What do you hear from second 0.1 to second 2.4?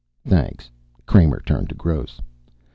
"Thanks." Kramer turned to Gross.